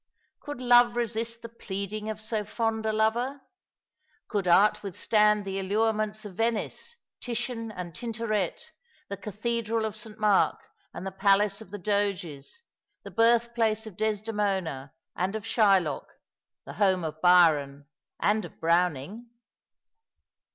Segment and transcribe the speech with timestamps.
[0.39, 3.41] Could loYe resist the pleading of so fond a lover?
[4.29, 8.71] Could art with stand the allurements of Venice— Titian and Tintoret,
[9.09, 10.19] the cathedral of St.
[10.19, 10.57] Mark
[10.91, 12.63] and the Palace of the Doges,
[13.03, 16.07] the birth place of Desdemona and of Shylock,
[16.65, 17.85] the home of Byron
[18.23, 19.27] jind of Browning